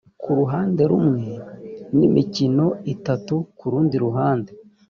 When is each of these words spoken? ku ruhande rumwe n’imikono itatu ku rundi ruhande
ku 0.21 0.29
ruhande 0.39 0.81
rumwe 0.91 1.25
n’imikono 1.97 2.67
itatu 2.93 3.35
ku 3.57 3.65
rundi 3.71 3.95
ruhande 4.05 4.51